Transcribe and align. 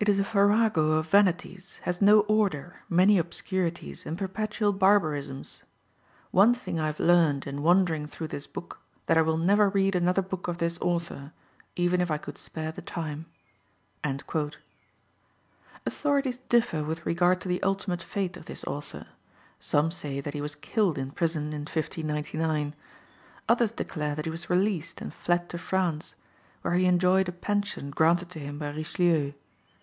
It 0.00 0.08
is 0.08 0.18
a 0.18 0.24
farrago 0.24 0.90
of 0.98 1.06
vanities, 1.06 1.78
has 1.84 2.02
no 2.02 2.22
order, 2.22 2.80
many 2.88 3.18
obscurities, 3.18 4.04
and 4.04 4.18
perpetual 4.18 4.72
barbarisms. 4.72 5.62
One 6.32 6.54
thing 6.54 6.80
I 6.80 6.86
have 6.86 6.98
learned 6.98 7.46
in 7.46 7.62
wandering 7.62 8.06
through 8.06 8.26
this 8.26 8.48
book, 8.48 8.80
that 9.06 9.16
I 9.16 9.22
will 9.22 9.36
never 9.36 9.68
read 9.68 9.94
another 9.94 10.20
book 10.22 10.48
of 10.48 10.58
this 10.58 10.76
author, 10.80 11.30
even 11.76 12.00
if 12.00 12.10
I 12.10 12.18
could 12.18 12.36
spare 12.36 12.72
the 12.72 12.82
time." 12.82 13.26
Authorities 15.86 16.38
differ 16.48 16.82
with 16.82 17.06
regard 17.06 17.40
to 17.42 17.48
the 17.48 17.62
ultimate 17.62 18.02
fate 18.02 18.36
of 18.36 18.46
this 18.46 18.64
author. 18.64 19.06
Some 19.60 19.92
say 19.92 20.20
that 20.20 20.34
he 20.34 20.40
was 20.40 20.56
killed 20.56 20.98
in 20.98 21.12
prison 21.12 21.52
in 21.52 21.60
1599; 21.60 22.74
others 23.48 23.70
declare 23.70 24.16
that 24.16 24.24
he 24.26 24.32
was 24.32 24.50
released 24.50 25.00
and 25.00 25.14
fled 25.14 25.48
to 25.50 25.58
France, 25.58 26.16
where 26.62 26.74
he 26.74 26.86
enjoyed 26.86 27.28
a 27.28 27.32
pension 27.32 27.90
granted 27.90 28.30
to 28.30 28.40
him 28.40 28.58
by 28.58 28.70
Richelieu. 28.72 29.34